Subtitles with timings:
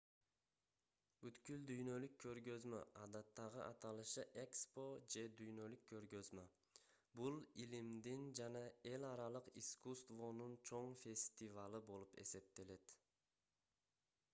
[1.23, 4.85] бүткүл дүйнөлүк көргөзмө адаттагы аталышы экспо
[5.17, 6.47] же дүйнөлүк көргөзмө—
[7.21, 12.97] бул илимдин жана эл аралык искусствонун чоң фестивалы болуп эсептелет